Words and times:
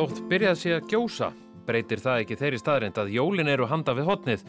Þótt 0.00 0.20
byrjað 0.30 0.54
sé 0.56 0.70
að 0.72 0.84
gjósa 0.88 1.26
breytir 1.66 2.00
það 2.00 2.22
ekki 2.22 2.36
þeirri 2.40 2.58
staðrind 2.62 2.98
að 3.02 3.10
jólin 3.12 3.50
eru 3.52 3.66
handa 3.68 3.92
við 3.92 4.06
hotnið 4.08 4.44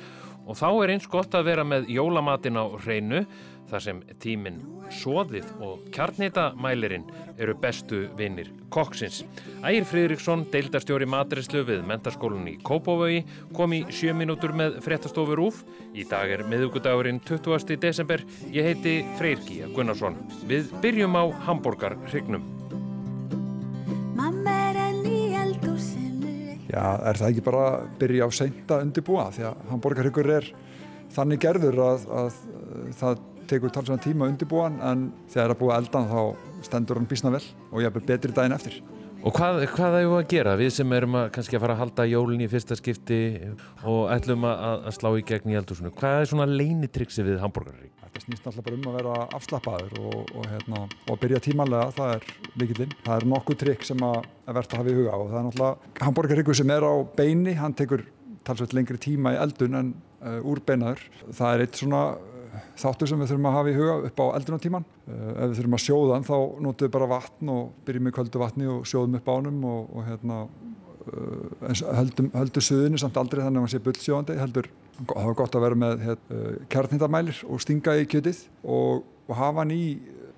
og 0.48 0.56
þá 0.56 0.68
er 0.70 0.94
eins 0.94 1.08
gott 1.12 1.36
að 1.36 1.50
vera 1.50 1.66
með 1.68 1.90
jólamatin 1.92 2.56
á 2.56 2.72
hreinu 2.80 3.20
þar 3.68 3.84
sem 3.84 4.00
tíminn 4.24 4.62
soðið 5.02 5.50
og 5.60 5.82
kjarnitamælirinn 5.92 7.04
eru 7.36 7.58
bestu 7.60 8.00
vinnir 8.16 8.54
kokksins. 8.72 9.26
Ægir 9.60 9.90
Fridriksson, 9.92 10.46
deildastjóri 10.56 11.10
matreslu 11.12 11.66
við 11.68 11.84
mentarskólun 11.92 12.48
í 12.54 12.56
Kópavögi, 12.64 13.26
kom 13.52 13.76
í 13.76 13.82
sjö 13.92 14.16
mínútur 14.16 14.56
með 14.56 14.80
frettastofur 14.88 15.44
úf. 15.50 15.66
Í 15.92 16.08
dag 16.08 16.32
er 16.32 16.48
miðugudagurinn 16.48 17.20
20. 17.28 17.76
desember. 17.76 18.24
Ég 18.56 18.72
heiti 18.72 18.98
Freyrki 19.20 19.66
Gunnarsson. 19.76 20.16
Við 20.48 20.72
byrjum 20.80 21.20
á 21.20 21.28
Hamburgarhrygnum. 21.50 22.61
Já, 26.72 26.84
er 27.04 27.20
það 27.20 27.34
ekki 27.34 27.44
bara 27.44 27.64
að 27.68 27.90
byrja 28.00 28.28
á 28.28 28.30
seinta 28.32 28.80
undirbúa 28.80 29.26
því 29.36 29.44
að 29.50 29.66
Hamburgarhryggur 29.74 30.30
er 30.38 30.48
þannig 31.12 31.42
gerður 31.44 31.82
að, 31.84 32.06
að 32.22 32.38
það 33.02 33.20
tekur 33.52 33.74
talsvega 33.76 34.04
tíma 34.06 34.30
undirbúan 34.32 34.78
en 34.80 35.10
þegar 35.34 35.52
það 35.52 35.56
er 35.56 35.60
búið 35.60 35.76
eldan 35.76 36.10
þá 36.12 36.22
stendur 36.68 37.00
hann 37.02 37.10
bísna 37.10 37.34
vel 37.34 37.44
og 37.72 37.82
ég 37.84 37.90
er 37.90 38.06
betri 38.08 38.32
daginn 38.36 38.56
eftir. 38.56 38.78
Og 39.22 39.36
hvað, 39.36 39.60
hvað 39.70 39.96
er 40.00 40.08
þú 40.08 40.14
að 40.18 40.30
gera? 40.32 40.54
Við 40.58 40.70
sem 40.74 40.94
erum 40.98 41.16
að, 41.20 41.28
kannski 41.36 41.58
að 41.58 41.62
fara 41.62 41.74
að 41.76 41.82
halda 41.84 42.06
jólun 42.10 42.42
í 42.42 42.48
fyrsta 42.50 42.78
skipti 42.80 43.20
og 43.86 44.08
ætlum 44.16 44.48
að, 44.50 44.64
að 44.90 44.96
slá 44.98 45.10
í 45.14 45.26
gegn 45.30 45.52
í 45.52 45.58
eldursunum. 45.60 45.94
Hvað 46.00 46.22
er 46.24 46.30
svona 46.32 46.48
leinitriksi 46.50 47.26
við 47.28 47.38
hambúrgarrík? 47.44 47.92
Þetta 48.02 48.24
snýst 48.24 48.48
alltaf 48.50 48.66
bara 48.66 48.80
um 48.80 48.88
að 48.90 48.98
vera 48.98 49.20
afslappaður 49.38 49.94
og, 50.02 50.34
og, 50.34 50.48
hérna, 50.50 50.82
og 51.06 51.14
að 51.14 51.22
byrja 51.22 51.44
tímanlega, 51.46 51.94
það 52.00 52.16
er 52.16 52.26
líkillinn. 52.64 52.96
Það 53.06 53.14
er 53.20 53.28
nokkuð 53.36 53.60
trikk 53.62 53.86
sem 53.92 54.08
að 54.08 54.18
verða 54.48 54.64
að 54.66 54.76
hafa 54.80 54.92
í 54.92 54.98
huga 54.98 55.14
og 55.20 55.30
það 55.30 55.38
er 55.38 55.48
náttúrulega 55.48 56.08
hambúrgarríku 56.08 56.58
sem 56.58 56.74
er 56.74 56.88
á 56.90 56.94
beini, 57.22 57.56
hann 57.62 57.78
tekur 57.78 58.08
talsveit 58.48 58.74
lengri 58.74 58.98
tíma 59.06 59.36
í 59.36 59.40
eldun 59.46 59.78
en 59.78 59.94
uh, 60.26 60.40
úr 60.50 60.64
beinaður. 60.66 61.06
Það 61.30 61.54
er 61.54 61.66
eitt 61.68 61.78
svona 61.78 62.04
þáttur 62.82 63.12
sem 63.12 63.22
við 63.22 63.32
þurfum 63.32 63.50
að 63.50 63.58
hafa 63.58 63.72
í 63.72 63.78
huga 63.78 63.96
upp 64.10 64.22
á 64.22 64.26
eldunartíman. 64.40 64.86
Uh, 65.08 65.32
ef 65.32 65.50
við 65.52 65.58
þurfum 65.60 65.78
að 65.78 65.84
sjóða 65.86 66.18
hann 66.18 66.28
þá 66.28 66.38
notum 66.68 66.88
við 66.88 66.94
bara 66.98 67.10
vatn 67.12 67.52
og 67.56 67.74
byrjum 67.88 68.08
með 68.08 68.16
köldu 68.18 68.44
vatni 68.44 68.70
og 68.72 68.86
sjóðum 68.90 69.18
upp 69.20 69.34
ánum 69.34 69.66
og, 69.72 69.92
og 69.96 70.08
hérna, 70.10 70.40
uh, 71.08 71.84
höldum, 72.00 72.32
höldum 72.38 72.68
suðinu 72.68 73.02
samt 73.02 73.20
aldrei 73.22 73.44
þannig 73.44 73.62
að 73.62 73.68
hann 73.68 73.76
sé 73.76 73.84
bullsjóðandi. 73.86 74.40
Heldur 74.42 74.72
það 75.02 75.30
var 75.30 75.38
gott 75.42 75.58
að 75.58 75.68
vera 75.68 75.82
með 75.84 76.08
uh, 76.12 76.50
kjarnhindamælir 76.72 77.44
og 77.50 77.62
stinga 77.64 77.98
í 78.00 78.08
kjötið 78.10 78.46
og, 78.64 79.06
og 79.28 79.38
hafa 79.38 79.64
hann 79.64 79.76
í 79.76 79.84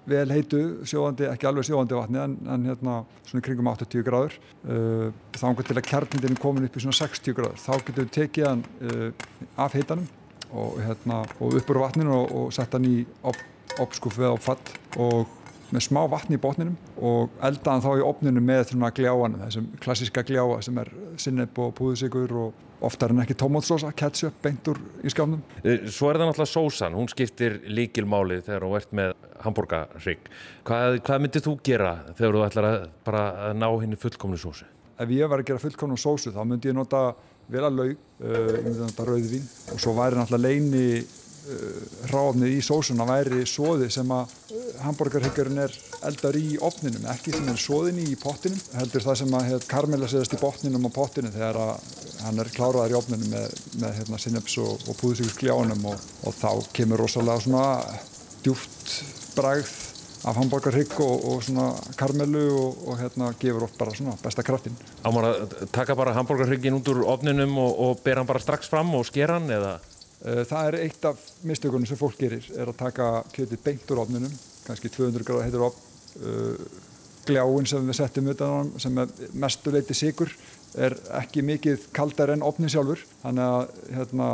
vel 0.10 0.28
heitu 0.34 0.62
sjóðandi, 0.88 1.28
ekki 1.32 1.48
alveg 1.48 1.68
sjóðandi 1.68 1.96
vatni 1.96 2.20
en, 2.20 2.34
en 2.52 2.66
hérna 2.68 2.98
svona 3.28 3.44
kringum 3.46 3.70
80 3.72 4.04
gráður 4.08 4.36
uh, 4.36 5.08
þá 5.36 5.46
engur 5.52 5.68
til 5.68 5.78
að 5.78 5.88
kjarnindin 5.88 6.36
er 6.36 6.42
komin 6.44 6.68
upp 6.68 6.76
í 6.76 6.84
svona 6.84 6.98
60 6.98 7.38
gráður 7.38 7.62
þá 7.64 7.72
getur 7.78 8.02
við 8.02 8.12
tekið 8.18 8.50
hann 8.50 8.66
uh, 8.84 9.08
af 9.64 9.78
heitanum 9.78 10.10
og, 10.54 10.82
hérna, 10.82 11.24
og 11.40 11.58
uppur 11.60 11.82
vatninu 11.84 12.14
og, 12.16 12.36
og 12.40 12.52
sett 12.56 12.76
hann 12.76 12.86
í 12.88 12.98
opskuffu 13.82 14.22
eða 14.22 14.36
opfatt 14.38 14.74
og 15.02 15.40
með 15.74 15.88
smá 15.88 16.04
vatni 16.10 16.38
í 16.38 16.42
botninum 16.42 16.76
og 17.02 17.34
elda 17.44 17.74
hann 17.74 17.84
þá 17.84 17.92
í 17.98 18.06
opninu 18.06 18.44
með 18.46 18.68
svona 18.70 18.92
gljáan 18.94 19.40
þessum 19.42 19.72
klassiska 19.82 20.24
gljáa 20.28 20.60
sem 20.66 20.78
er 20.82 20.92
sinneb 21.22 21.58
og 21.62 21.74
púðusikur 21.80 22.36
og 22.44 22.62
oftar 22.84 23.14
en 23.14 23.24
ekki 23.24 23.36
tomatsósa, 23.40 23.94
ketchup, 23.96 24.36
beintur 24.44 24.80
í 25.04 25.12
skjámnum. 25.12 25.40
Eh, 25.64 25.86
svo 25.88 26.10
er 26.12 26.20
það 26.20 26.30
náttúrulega 26.30 26.52
sósan, 26.52 26.98
hún 27.00 27.08
skiptir 27.12 27.62
líkilmáli 27.72 28.42
þegar 28.44 28.66
þú 28.66 28.72
ert 28.80 28.96
með 29.00 29.14
hambúrgarrygg. 29.44 30.32
Hvað, 30.68 31.00
hvað 31.08 31.24
myndir 31.24 31.46
þú 31.46 31.54
gera 31.64 31.94
þegar 32.12 32.38
þú 32.38 32.46
ætlar 32.48 32.70
að 32.70 32.88
bara 33.08 33.24
að 33.48 33.60
ná 33.62 33.68
henni 33.72 34.00
fullkomnu 34.00 34.40
sósu? 34.42 34.68
Ef 35.00 35.14
ég 35.16 35.32
var 35.32 35.42
að 35.42 35.50
gera 35.50 35.64
fullkomnu 35.64 35.98
sósu 36.00 36.34
þá 36.36 36.44
myndi 36.44 36.74
ég 36.74 36.78
nota 36.78 37.14
vel 37.54 37.68
að 37.68 37.82
laug, 37.82 38.06
uh, 38.24 38.56
myndi 38.64 38.80
nota 38.80 39.06
rauðvín 39.08 39.52
og 39.74 39.82
svo 39.82 39.94
væri 39.98 40.20
náttúrulega 40.20 40.50
leini 40.50 40.88
uh, 41.02 41.84
ráfnið 42.12 42.56
í 42.58 42.62
sósuna 42.66 43.08
væri 43.08 43.44
sóði 43.50 43.90
sem 43.94 44.14
að 44.16 44.34
uh, 44.56 44.66
hambúrgarhyggurinn 44.84 45.64
er 45.64 45.76
eldar 46.10 46.38
í 46.40 46.58
opninum, 46.64 47.06
ekki 47.14 47.36
sem 47.36 47.52
er 47.54 47.62
sóðin 47.62 48.02
í 48.04 48.18
pottinum, 48.20 48.60
heldur 48.80 49.06
það 49.06 49.22
sem 49.22 49.38
að 49.40 49.70
karmela 49.70 50.10
séðast 50.12 50.36
í 50.36 50.42
botninum 50.42 50.90
og 50.90 50.96
pottinu 50.98 51.32
þegar 51.34 51.62
að 51.68 51.94
hann 52.24 52.44
er 52.44 52.52
kláraðar 52.56 52.96
í 52.96 53.00
opninum 53.00 53.34
með, 53.34 53.56
með 53.82 53.98
hérna, 54.02 54.20
sinneps 54.22 54.58
og, 54.64 54.76
og 54.88 55.00
púðsíkus 55.00 55.40
gljáunum 55.40 55.90
og, 55.92 56.12
og 56.24 56.38
þá 56.40 56.52
kemur 56.76 57.04
rosalega 57.04 57.46
svona 57.46 57.66
djúft 58.44 59.00
bragð 59.38 59.83
af 60.24 60.38
hambúrgarhygg 60.40 61.00
og, 61.04 61.26
og 61.30 61.42
svona 61.44 61.70
karmelu 62.00 62.44
og, 62.56 62.84
og 62.88 63.00
hérna 63.02 63.32
gefur 63.40 63.66
oft 63.68 63.78
bara 63.80 63.96
svona 63.96 64.16
besta 64.24 64.44
kraftin. 64.46 64.78
Ámar 65.04 65.28
að 65.30 65.56
taka 65.76 65.96
bara 66.00 66.16
hambúrgarhyggin 66.16 66.78
út 66.78 66.92
úr 66.94 67.04
ofninum 67.12 67.58
og, 67.60 67.74
og 67.86 68.04
bera 68.06 68.24
hann 68.24 68.30
bara 68.30 68.44
strax 68.44 68.72
fram 68.72 68.94
og 68.96 69.06
skera 69.10 69.40
hann 69.40 69.52
eða? 69.52 69.74
Eh, 70.24 70.44
það 70.48 70.70
er 70.70 70.80
eitt 70.86 71.06
af 71.10 71.20
mistökunum 71.44 71.88
sem 71.90 72.00
fólk 72.00 72.20
gerir 72.22 72.48
er 72.56 72.72
að 72.72 72.80
taka 72.80 73.10
kjötið 73.36 73.64
beint 73.66 73.92
úr 73.92 74.04
ofninum, 74.06 74.40
kannski 74.64 74.92
200 74.94 75.28
gráða 75.28 75.48
heitur 75.50 75.68
ofn, 75.68 75.88
uh, 76.24 76.84
gljáin 77.28 77.68
sem 77.68 77.88
við 77.90 78.00
setjum 78.00 78.30
utan 78.32 78.54
á 78.56 78.80
sem 78.80 79.02
er 79.04 79.12
mestuleiti 79.44 79.98
sigur 79.98 80.32
er 80.76 80.96
ekki 81.20 81.44
mikið 81.46 81.88
kaldar 81.96 82.34
enn 82.34 82.46
opnin 82.46 82.72
sjálfur 82.72 83.02
þannig 83.24 83.44
að 83.46 83.98
hérna, 83.98 84.30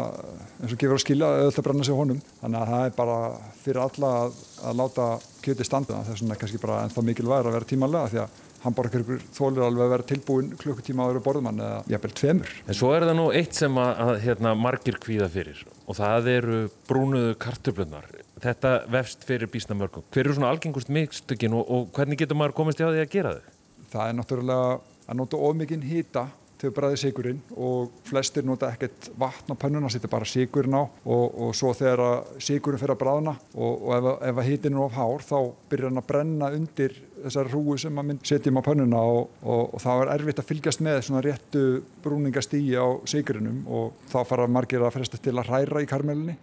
eins 0.59 0.75
og 0.75 0.81
gefur 0.81 0.97
að 0.97 1.03
skilja 1.05 1.29
að 1.29 1.45
auðvitað 1.45 1.67
brenna 1.67 1.87
sig 1.87 1.99
honum 1.99 2.21
þannig 2.41 2.59
að 2.61 2.73
það 2.73 2.85
er 2.85 2.93
bara 2.99 3.17
fyrir 3.63 3.81
alla 3.85 4.11
að, 4.25 4.37
að 4.69 4.77
láta 4.83 5.07
kjöti 5.43 5.67
standa 5.67 6.03
vegna 6.07 6.35
er 6.35 6.43
kannski 6.43 6.61
bara 6.61 6.83
ennþá 6.85 7.05
mikilvægur 7.09 7.51
að 7.51 7.57
vera 7.59 7.69
tímanlega 7.73 8.13
því 8.13 8.23
að 8.25 8.37
hambúrgarkur 8.63 9.21
þólir 9.35 9.63
alveg 9.63 9.85
að 9.85 9.93
vera 9.93 10.07
tilbúin 10.09 10.49
klukkutíma 10.59 11.05
áður 11.07 11.21
borðmann 11.23 11.61
eða 11.63 11.77
jafnvel 11.93 12.11
tveimur. 12.19 12.53
En 12.67 12.77
svo 12.77 12.91
er 12.95 13.05
það 13.07 13.15
nú 13.19 13.27
eitt 13.39 13.55
sem 13.55 13.79
að, 13.79 13.91
að 14.03 14.19
hérna, 14.25 14.53
margir 14.59 14.99
kvíða 14.99 15.29
fyrir 15.31 15.61
og 15.85 15.97
það 15.99 16.29
eru 16.33 16.59
brúnuðu 16.89 17.37
kartöflunar. 17.39 18.09
Þetta 18.39 18.73
vefst 18.91 19.23
fyrir 19.27 19.51
bísnamörgum. 19.51 20.05
Hver 20.11 20.25
eru 20.25 20.35
svona 20.35 20.51
algengust 20.53 20.91
mikstökin 20.91 21.55
og, 21.55 21.71
og 21.71 21.89
hvernig 21.95 22.19
getur 22.19 22.39
maður 22.39 22.57
komist 22.59 22.83
í 22.83 22.87
að 22.87 22.97
því 22.97 23.05
að 23.05 23.13
gera 23.15 23.35
þau? 23.37 23.55
Það 23.89 24.05
er 24.05 24.17
náttúrulega 24.19 24.67
að 25.09 25.19
nota 25.19 25.41
ofmikinn 25.49 25.85
hýta 25.89 26.27
til 26.59 26.69
að 26.69 26.75
bræði 26.75 26.97
sigurinn 26.99 27.37
og 27.55 27.91
flestir 28.07 28.43
nota 28.43 28.67
ekkert 28.73 29.09
vatn 29.19 29.55
á 29.55 29.61
pönnuna, 29.61 29.89
setja 29.91 30.09
bara 30.11 30.27
sigurinn 30.27 30.75
á 30.75 30.83
og, 30.83 31.25
og 31.45 31.53
svo 31.55 31.71
þegar 31.77 32.25
sigurinn 32.43 32.81
fyrir 32.81 32.97
að 32.97 33.01
bræðna 33.03 33.35
og, 33.53 33.85
og 33.87 33.93
ef, 33.95 34.09
ef 34.27 34.41
að 34.41 34.49
hýtin 34.49 34.75
er 34.75 34.83
of 34.83 34.97
hár 34.97 35.23
þá 35.23 35.37
byrjar 35.71 35.89
hann 35.89 36.01
að 36.01 36.09
brenna 36.11 36.51
undir 36.57 36.97
þessar 37.23 37.51
hrúi 37.51 37.79
sem 37.79 38.01
að 38.03 38.13
setjum 38.27 38.59
á 38.59 38.67
pönnuna 38.67 39.03
og, 39.07 39.31
og 39.43 39.79
þá 39.83 39.89
er 39.93 40.13
erfitt 40.17 40.43
að 40.43 40.49
fylgjast 40.51 40.83
með 40.83 41.01
svona 41.07 41.23
réttu 41.23 41.65
brúningastígi 42.03 42.75
á 42.75 42.87
sigurinnum 43.07 43.63
og 43.71 44.07
þá 44.11 44.19
fara 44.27 44.51
margir 44.51 44.83
að 44.83 44.97
fresta 44.99 45.19
til 45.19 45.37
að 45.37 45.53
hræra 45.53 45.83
í 45.83 45.89
karmelinni 45.89 46.35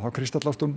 þá 0.00 0.08
kristallast 0.16 0.62
hún 0.64 0.76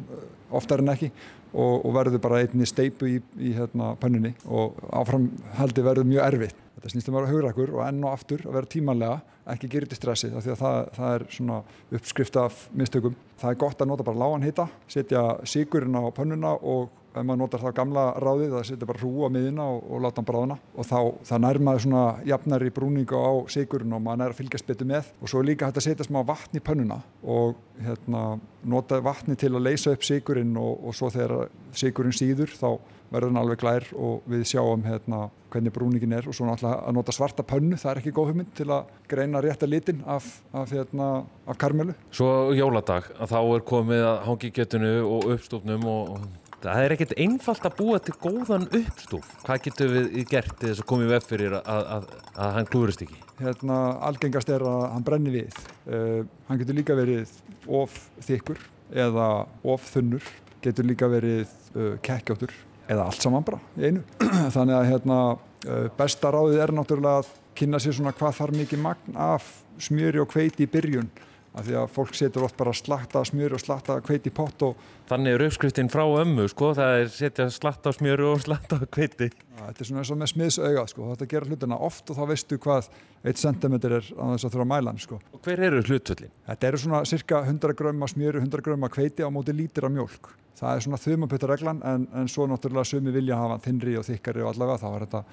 oftar 0.56 0.84
en 0.84 0.92
ekki 0.92 1.12
og, 1.54 1.86
og 1.86 1.94
verður 1.96 2.22
bara 2.24 2.42
einni 2.44 2.68
steipu 2.68 3.08
í, 3.08 3.20
í 3.40 3.54
hérna, 3.56 3.94
pönnunni 4.02 4.34
og 4.46 4.76
áframhaldi 4.92 5.86
verður 5.86 6.10
mjög 6.10 6.26
erfitt. 6.26 6.60
Þetta 6.76 6.92
snýst 6.92 7.10
um 7.10 7.16
að 7.16 7.22
vera 7.24 7.32
haugrakur 7.32 7.72
og 7.78 7.86
enn 7.86 8.04
og 8.04 8.12
aftur 8.12 8.44
að 8.44 8.58
vera 8.58 8.72
tímanlega, 8.74 9.22
ekki 9.54 9.72
gera 9.72 9.88
þetta 9.88 10.00
stressi 10.02 10.32
því 10.34 10.52
að 10.56 10.62
það, 10.64 10.78
það 10.98 11.16
er 11.16 11.26
svona 11.38 11.62
uppskrift 12.00 12.40
af 12.42 12.60
mistökum. 12.76 13.16
Það 13.40 13.54
er 13.54 13.62
gott 13.64 13.82
að 13.82 13.92
nota 13.92 14.08
bara 14.08 14.22
lágan 14.26 14.46
hita, 14.46 14.68
setja 14.92 15.24
sigurinn 15.48 15.96
á 15.96 16.04
pönnuna 16.16 16.58
og 16.60 16.90
ef 17.22 17.28
maður 17.28 17.42
notar 17.42 17.64
það 17.64 17.76
gamla 17.80 18.06
ráðið 18.24 18.56
það 18.56 18.66
setja 18.70 18.90
bara 18.90 19.02
hrú 19.02 19.12
á 19.26 19.30
miðina 19.36 19.68
og, 19.76 19.86
og 19.90 20.04
láta 20.06 20.22
hann 20.22 20.30
bráðna 20.30 20.58
og 20.76 20.90
þá 20.90 21.00
það 21.30 21.44
nær 21.46 21.62
maður 21.68 21.86
svona 21.86 22.04
jafnari 22.32 22.74
brúninga 22.76 23.22
á 23.22 23.34
sigurinn 23.56 23.96
og 23.96 24.04
maður 24.06 24.22
nær 24.22 24.36
að 24.36 24.42
fylgjast 24.42 24.70
betur 24.70 24.92
með 24.92 25.14
og 25.20 25.32
svo 25.32 25.44
líka 25.46 25.70
hægt 25.70 25.82
að 25.82 25.88
setja 25.90 26.08
smá 26.08 26.22
vatn 26.28 26.60
í 26.60 26.64
pönnuna 26.66 27.00
og 27.24 27.56
hérna, 27.86 28.26
nota 28.64 29.02
vatni 29.04 29.38
til 29.40 29.54
að 29.54 29.66
leysa 29.70 29.96
upp 29.96 30.06
sigurinn 30.06 30.56
og, 30.60 30.86
og 30.86 30.98
svo 30.98 31.12
þegar 31.14 31.50
sigurinn 31.76 32.16
síður 32.16 32.54
þá 32.56 32.70
verður 33.12 33.32
hann 33.32 33.42
alveg 33.42 33.62
glær 33.62 33.88
og 33.96 34.26
við 34.30 34.46
sjáum 34.50 34.86
hérna, 34.86 35.28
hvernig 35.54 35.74
brúningin 35.76 36.16
er 36.18 36.28
og 36.28 36.36
svo 36.36 36.48
náttúrulega 36.48 36.82
að 36.90 36.96
nota 36.98 37.16
svarta 37.16 37.46
pönnu, 37.48 37.78
það 37.80 37.92
er 37.92 38.02
ekki 38.02 38.14
góð 38.16 38.32
hugmynd 38.32 38.54
til 38.58 38.68
að 38.74 38.90
greina 39.12 39.42
rétta 39.46 39.70
litin 39.70 40.02
af, 40.10 40.28
af, 40.52 40.74
hérna, 40.74 41.10
af 41.46 41.60
karmelu. 41.62 41.96
Svo 42.16 42.32
jóladag, 42.58 43.12
þá 43.22 43.38
er 43.44 43.66
komið 43.70 44.08
að 44.10 44.18
hangi 44.30 44.52
getinu 44.56 44.96
og 45.06 45.30
uppstofnum 45.36 45.88
og 45.92 46.18
Það 46.64 46.82
er 46.82 46.94
ekkert 46.96 47.14
einfalt 47.22 47.66
að 47.68 47.76
búa 47.78 47.98
til 48.02 48.16
góðan 48.22 48.68
uppstúf. 48.70 49.28
Hvað 49.46 49.62
getur 49.68 49.92
við 49.92 50.22
gert 50.32 50.56
þess 50.62 50.82
að 50.82 50.88
koma 50.90 51.06
í 51.06 51.10
veg 51.12 51.26
fyrir 51.28 51.58
að, 51.60 51.90
að, 51.96 52.08
að 52.34 52.54
hann 52.58 52.70
klúrist 52.72 53.04
ekki? 53.06 53.20
Hérna, 53.42 53.80
algengast 54.10 54.52
er 54.56 54.66
að 54.66 54.86
hann 54.94 55.06
brenni 55.06 55.34
við. 55.34 55.60
Uh, 55.86 56.24
hann 56.48 56.62
getur 56.62 56.80
líka 56.80 56.98
verið 56.98 57.34
of 57.68 57.98
þykkur 58.26 58.62
eða 59.06 59.30
of 59.76 59.90
þunnur. 59.92 60.32
Getur 60.66 60.88
líka 60.88 61.10
verið 61.12 61.52
uh, 61.76 61.94
kekkjáttur 62.06 62.54
eða 62.90 63.10
allt 63.10 63.22
saman 63.22 63.46
bara 63.46 63.62
í 63.78 63.92
einu. 63.92 64.06
Þannig 64.56 64.80
að 64.80 64.90
hérna, 64.94 65.20
uh, 65.68 65.86
besta 66.00 66.34
ráðið 66.34 66.64
er 66.66 66.76
náttúrulega 66.80 67.24
að 67.24 67.34
kynna 67.56 67.80
sér 67.80 67.96
svona 68.00 68.16
hvað 68.16 68.40
þarf 68.40 68.60
mikið 68.60 68.84
magn 68.84 69.22
af 69.22 69.48
smjöri 69.82 70.22
og 70.24 70.32
kveiti 70.32 70.66
í 70.66 70.72
byrjun 70.72 71.08
af 71.56 71.66
því 71.66 71.78
að 71.80 71.94
fólk 71.96 72.18
setur 72.18 72.46
oft 72.48 72.58
bara 72.60 72.74
slakta 72.76 73.24
smjör 73.26 73.56
og 73.56 73.64
slakta 73.64 73.98
kveiti 74.04 74.34
pott 74.36 74.68
og 74.68 74.76
Þannig 75.06 75.36
er 75.36 75.44
uppskriftin 75.46 75.90
frá 75.94 76.02
ömmu 76.02 76.48
sko, 76.50 76.72
það 76.74 77.00
er 77.00 77.10
setja 77.14 77.46
slatt 77.54 77.86
á 77.86 77.94
smjöru 77.94 78.32
og 78.32 78.40
slatt 78.42 78.72
á 78.74 78.82
kveiti. 78.90 79.28
þetta 79.60 79.84
er 79.84 79.90
svona 79.90 80.02
eins 80.02 80.12
og 80.12 80.18
með 80.18 80.32
smiðsauga 80.32 80.86
sko, 80.90 81.10
þetta 81.12 81.28
gerir 81.30 81.52
hlutina 81.52 81.78
oft 81.78 82.10
og 82.10 82.18
þá 82.18 82.24
veistu 82.32 82.58
hvað 82.64 82.88
1 83.22 83.42
cm 83.44 83.76
er 83.78 83.96
á 84.02 84.26
þess 84.34 84.48
að 84.48 84.56
þurfa 84.56 84.66
að 84.66 84.72
mæla 84.72 84.96
sko. 85.04 85.20
Og 85.30 85.46
hver 85.46 85.62
eru 85.68 85.84
hlutvöllin? 85.86 86.34
Þetta 86.50 86.68
eru 86.72 86.80
svona 86.82 87.04
cirka 87.06 87.44
100 87.46 87.78
gröma 87.78 88.10
smjöru, 88.10 88.42
100 88.42 88.66
gröma 88.66 88.90
kveiti 88.90 89.22
á 89.22 89.30
móti 89.30 89.54
lítir 89.54 89.86
af 89.86 89.94
mjólk. 89.94 90.32
Það 90.58 90.74
er 90.74 90.84
svona 90.88 91.02
þumapöttareglan 91.04 91.84
en, 91.86 92.08
en 92.16 92.32
svo 92.32 92.48
náttúrulega 92.50 92.90
sumi 92.90 93.14
vilja 93.14 93.38
hafa 93.38 93.60
þinnri 93.68 93.98
og 94.00 94.08
þykkari 94.08 94.42
og 94.42 94.54
allavega 94.56 94.82
þá 94.82 94.90
er 94.90 95.06
þetta, 95.06 95.24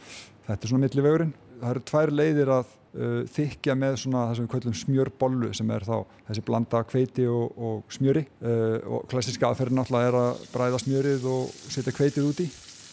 þetta 0.50 0.66
er 0.66 0.72
svona 0.74 0.84
millivegurinn. 0.84 1.34
Það 1.62 1.70
eru 1.70 1.82
tvær 1.86 2.10
leiðir 2.18 2.50
að 2.50 2.70
uh, 2.98 3.18
þykja 3.30 3.74
með 3.78 3.96
svona 4.02 4.24
það 4.26 4.34
sem 4.34 4.46
við 4.46 4.52
kallum 4.56 4.76
smjörbollu 4.80 5.50
sem 5.54 5.68
er 5.70 5.84
þá 5.86 5.94
þessi 6.26 6.42
blanda 6.48 6.80
kveiti 6.90 7.26
og, 7.30 7.54
og 7.54 7.94
smjöri. 7.94 8.24
Uh, 8.42 8.78
og 8.90 9.06
klassiska 9.12 9.46
aðferðin 9.46 9.78
náttúrulega 9.78 10.10
er 10.10 10.18
að 10.18 10.42
bræða 10.56 10.80
smjörið 10.82 11.28
og 11.30 11.54
setja 11.70 11.94
kveitið 11.94 12.28
úti 12.32 12.48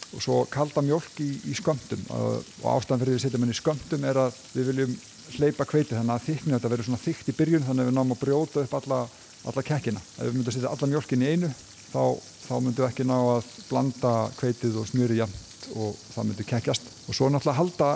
og 0.09 0.21
svo 0.25 0.37
kalda 0.53 0.83
mjólk 0.85 1.17
í, 1.25 1.31
í 1.49 1.57
skömmtum. 1.57 2.05
Uh, 2.13 2.37
og 2.61 2.69
ástæðan 2.75 3.01
fyrir 3.01 3.15
því 3.15 3.19
að 3.19 3.25
setja 3.25 3.41
menn 3.41 3.55
í 3.55 3.57
skömmtum 3.57 4.07
er 4.11 4.21
að 4.27 4.39
við 4.53 4.71
viljum 4.71 4.95
hleypa 5.39 5.69
kveitið 5.69 5.97
þannig 5.97 6.15
að 6.15 6.25
þykni 6.29 6.55
þetta 6.55 6.73
verður 6.75 6.89
svona 6.91 7.03
þykkt 7.07 7.33
í 7.33 7.37
byrjun 7.41 7.67
þannig 7.67 7.83
að 7.83 7.89
við 7.89 7.97
náum 7.97 8.15
að 8.15 8.23
brjóta 8.23 8.63
upp 8.67 8.79
alla, 8.83 9.03
alla 9.49 9.65
kekkina. 9.65 10.05
Ef 10.17 10.23
við 10.23 10.33
myndum 10.37 10.53
að 10.53 10.57
setja 10.59 10.77
alla 10.77 10.93
mjólkin 10.93 11.25
í 11.25 11.33
einu 11.33 11.51
þá, 11.89 12.01
þá 12.45 12.55
myndum 12.55 12.81
við 12.83 12.89
ekki 12.91 13.09
ná 13.09 13.19
að 13.19 13.53
blanda 13.69 14.17
kveitið 14.37 14.81
og 14.81 14.89
smjöri 14.89 15.21
jafnt 15.23 15.48
og 15.75 15.97
það 16.13 16.29
myndi 16.29 16.47
kekkjast. 16.49 16.91
Og 17.07 17.17
svo 17.17 17.29
náttúrulega 17.29 17.59
halda 17.59 17.89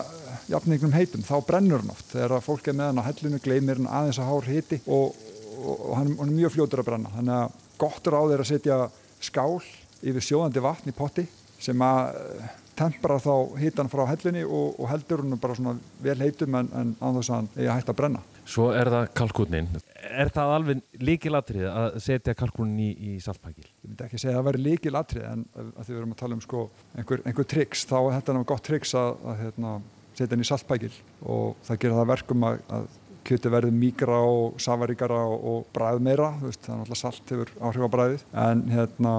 jafningnum 0.51 0.95
heitum, 0.95 1.25
þá 1.25 1.35
brennur 1.47 1.83
hann 1.83 1.93
oft. 1.93 2.09
Þegar 2.13 2.43
fólk 2.45 2.67
er 2.69 2.77
með 2.79 2.91
hann 2.91 3.03
á 3.03 3.07
hellinu, 3.09 3.41
gleymir 3.43 3.81
hann 3.81 3.91
aðeins 3.91 4.19
að 4.21 4.31
hár 4.31 4.49
hiti 4.49 4.81
og, 4.87 5.21
og, 5.59 5.71
og 5.75 5.93
hann, 5.99 6.11
hann 6.19 6.33
er 6.33 6.41
mjög 6.41 6.55
fljótur 6.57 6.83
að 6.83 6.89
brenna. 6.91 7.13
Þannig 7.15 7.37
að 7.37 7.61
gott 7.83 8.09
er 8.09 8.17
á 8.17 8.21
þeir 8.23 8.43
að 8.43 8.51
setja 8.51 8.81
skál 9.23 9.61
yfir 10.03 10.27
sjóðandi 10.27 10.63
vatn 10.63 10.91
í 10.91 10.95
potti 10.95 11.25
sem 11.63 11.83
að 11.85 12.17
eh, 12.19 12.51
tempra 12.77 13.19
þá 13.21 13.33
hitan 13.61 13.91
frá 13.91 14.03
hellunni 14.09 14.43
og, 14.43 14.79
og 14.79 14.89
heldur 14.91 15.23
hann 15.23 15.39
bara 15.41 15.55
svona 15.57 15.75
vel 16.03 16.17
heitum 16.19 16.57
en, 16.59 16.71
en 16.73 16.95
án 16.99 17.19
þess 17.19 17.31
að 17.31 17.37
hann 17.37 17.51
að 17.55 17.71
hætta 17.77 17.95
að 17.95 17.99
brenna. 18.01 18.23
Svo 18.43 18.71
er 18.75 18.91
það 18.91 19.07
kalkúnin. 19.15 19.69
Er 20.03 20.33
það 20.33 20.57
alveg 20.57 20.83
líkilatrið 20.99 21.69
að 21.71 22.01
setja 22.03 22.35
kalkúnin 22.37 22.81
í, 22.83 22.91
í 23.13 23.21
saltpækil? 23.23 23.69
Myndi 23.93 24.07
ekki 24.07 24.19
segja 24.21 24.33
að 24.33 24.39
það 24.39 24.47
væri 24.47 24.63
líkil 24.65 24.97
atrið 24.97 25.25
en 25.29 25.43
að 25.61 25.83
því 25.83 25.91
við 25.93 25.99
erum 25.99 26.13
að 26.13 26.21
tala 26.21 26.37
um 26.37 26.43
sko 26.43 26.61
einhver, 26.97 27.21
einhver 27.29 27.47
triks 27.53 27.85
þá 27.85 27.97
er 27.99 28.15
þetta 28.15 28.33
náttúrulega 28.33 28.49
gott 28.53 28.65
triks 28.67 28.93
að, 28.97 29.11
að 29.29 29.41
hérna, 29.43 29.73
setja 30.13 30.33
hann 30.33 30.43
í 30.43 30.49
saltpækil 30.49 30.91
og 31.35 31.61
það 31.67 31.79
gerir 31.83 31.99
það 31.99 32.11
verkum 32.13 32.47
að, 32.49 32.57
að 32.73 32.87
kjöti 33.27 33.51
verður 33.53 33.75
mígra 33.77 34.19
og 34.27 34.57
safaríkara 34.63 35.19
og, 35.27 35.45
og 35.51 35.67
bræð 35.75 36.01
meira, 36.05 36.31
veist, 36.41 36.65
er 36.67 36.79
náttúrulega 36.79 37.01
salt 37.01 37.33
hefur 37.33 37.53
áhrif 37.59 37.87
á 37.87 37.93
bræðið, 37.95 38.25
en 38.45 38.63
hérna 38.73 39.13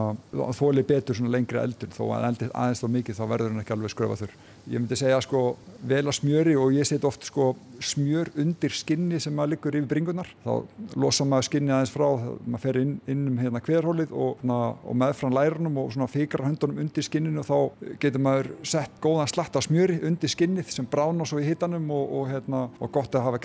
þóli 0.58 0.84
betur 0.86 1.22
lengri 1.34 1.60
eldur 1.60 1.94
þó 1.94 2.02
að 2.16 2.28
eldir 2.30 2.52
aðeins 2.54 2.82
þá 2.84 2.88
mikið 2.98 3.20
þá 3.20 3.24
verður 3.34 3.54
hann 3.54 3.64
ekki 3.64 3.76
alveg 3.76 3.94
skröfaður. 3.94 4.34
Ég 4.64 4.80
myndi 4.80 4.96
segja 4.96 5.20
sko 5.20 5.40
vel 5.84 6.06
að 6.06 6.16
smjöri 6.16 6.54
og 6.56 6.72
ég 6.72 6.88
set 6.88 7.04
oft 7.04 7.26
sko 7.28 7.50
smjör 7.84 8.30
undir 8.40 8.72
skinni 8.72 9.18
sem 9.20 9.34
maður 9.36 9.54
liggur 9.54 9.76
yfir 9.76 9.88
bringunar, 9.90 10.30
þá 10.44 10.94
losa 10.96 11.26
maður 11.28 11.48
skinni 11.50 11.74
aðeins 11.74 11.92
frá, 11.92 12.06
maður 12.46 12.62
fer 12.62 12.78
inn, 12.80 12.94
inn 13.10 13.26
um 13.28 13.40
hérna 13.42 13.60
hverhólið 13.64 14.14
og, 14.16 14.40
og 14.40 14.96
meðfram 15.02 15.36
lærunum 15.36 15.80
og 15.82 15.92
svona 15.92 16.08
fikrar 16.08 16.48
höndunum 16.48 16.80
undir 16.84 17.04
skinninu 17.04 17.42
og 17.42 17.48
þá 17.50 17.98
getur 18.00 18.24
maður 18.24 18.50
sett 18.64 18.96
góðan 19.04 19.28
slatt 19.30 19.58
af 19.60 19.66
smjöri 19.68 20.00
undir 20.08 20.32
skinnið 20.32 20.72
sem 20.72 20.88
brána 20.88 21.28
svo 21.28 21.42
í 21.42 21.48
hitanum 21.48 21.90
og, 21.92 22.16
og, 22.20 22.30
hérna, 22.32 22.64
og 22.80 22.94
gott 22.94 23.14
að 23.14 23.28
hafa 23.28 23.42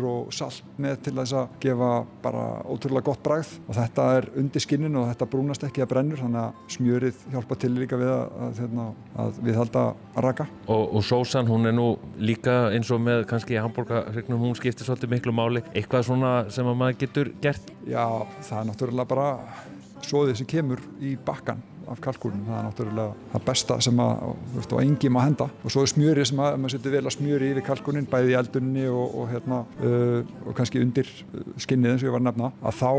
kryddjurtir 0.00 0.06
og 0.08 0.32
salt 0.32 0.64
með 0.80 1.00
til 1.04 1.14
þess 1.16 1.34
að 1.36 1.54
gefa 1.62 1.90
bara 2.22 2.44
ótrúlega 2.68 3.04
gott 3.04 3.22
bragð 3.22 3.52
og 3.68 3.76
þetta 3.76 4.06
er 4.16 4.28
undir 4.40 4.62
skinninu 4.62 5.02
og 5.02 5.08
þetta 5.10 5.28
brúnast 5.30 5.64
ekki 5.66 5.82
að 5.84 5.90
brennur 5.92 6.20
þannig 6.20 6.40
að 6.40 6.76
smjörið 6.76 7.24
hjálpa 7.32 7.58
til 7.60 7.72
líka 7.76 7.98
við 8.00 8.12
að, 8.12 8.36
að, 8.40 8.60
hérna, 8.60 8.86
að 9.16 9.40
við 9.44 9.58
halda 9.60 9.84
að 10.14 10.24
raka. 10.26 10.46
Og, 10.66 10.84
og 10.96 11.04
sósan 11.04 11.50
hún 11.50 11.66
er 11.66 11.76
nú 11.76 11.88
líka 12.18 12.70
eins 12.74 12.90
og 12.90 13.02
með 13.04 13.26
kannski 13.30 13.58
hambúrgarregnum, 13.60 14.40
hún 14.40 14.56
skiptir 14.58 14.88
svolítið 14.88 15.14
miklu 15.16 15.34
máli. 15.34 15.64
Eitthvað 15.74 16.06
svona 16.08 16.32
sem 16.52 16.68
að 16.68 16.80
maður 16.80 17.00
getur 17.04 17.34
gert? 17.42 17.74
Já, 17.88 18.06
það 18.46 18.62
er 18.62 18.70
náttúrulega 18.70 19.10
bara 19.10 19.28
svoðið 20.06 20.40
sem 20.40 20.48
kemur 20.48 20.82
í 21.04 21.16
bakkan 21.26 21.60
af 21.90 21.98
kalkúlunum, 22.04 22.46
það 22.48 22.58
er 22.58 22.64
náttúrulega 22.66 23.12
það 23.32 23.42
besta 23.48 23.74
sem 23.86 23.98
að, 24.04 24.14
veist, 24.54 24.74
og 24.74 24.80
engi 24.82 25.08
má 25.12 25.20
henda. 25.24 25.46
Og 25.64 25.68
svo 25.74 25.80
er 25.84 25.90
smjöri 25.92 26.22
sem 26.28 26.40
að, 26.42 26.50
maður 26.60 26.74
setur 26.76 26.92
vel 26.96 27.06
að 27.06 27.16
smjöri 27.16 27.46
yfir 27.54 27.64
kalkúnin, 27.66 28.10
bæði 28.10 28.28
í 28.32 28.38
eldunni 28.40 28.84
og, 28.90 29.06
og 29.22 29.26
hérna, 29.32 29.58
uh, 29.84 30.20
og 30.46 30.52
kannski 30.58 30.82
undir 30.84 31.08
skinnið 31.60 31.90
eins 31.94 32.02
og 32.04 32.08
ég 32.10 32.16
var 32.16 32.22
að 32.22 32.28
nefna, 32.30 32.48
að 32.60 32.74
þá 32.80 32.92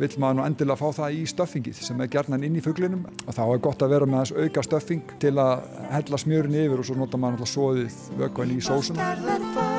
vil 0.00 0.12
maður 0.18 0.36
nú 0.40 0.44
endilega 0.48 0.80
fá 0.80 0.88
það 0.98 1.08
í 1.14 1.16
stöffingið 1.30 1.76
sem 1.86 1.98
er 2.02 2.08
gerðnan 2.10 2.46
inn 2.48 2.58
í 2.58 2.64
fugglinum 2.64 3.04
og 3.06 3.32
þá 3.36 3.44
er 3.44 3.62
gott 3.62 3.84
að 3.84 3.92
vera 3.94 4.06
með 4.10 4.18
þess 4.24 4.38
auka 4.42 4.60
stöffing 4.66 5.04
til 5.22 5.34
að 5.38 5.52
hella 5.92 6.16
smjörin 6.18 6.60
yfir 6.64 6.78
og 6.82 6.86
svo 6.88 6.96
nota 6.98 7.16
maður 7.20 7.44
náttúrulega 7.44 9.74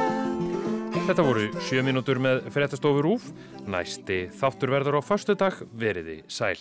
Þetta 1.06 1.22
voru 1.22 1.42
sjö 1.62 1.84
mínútur 1.86 2.18
með 2.18 2.48
fréttastofur 2.50 3.06
úf. 3.12 3.28
Næsti 3.70 4.24
þáttur 4.40 4.74
verður 4.74 4.98
á 4.98 5.02
förstu 5.06 5.36
dag 5.38 5.60
veriði 5.78 6.24
sæl. 6.26 6.58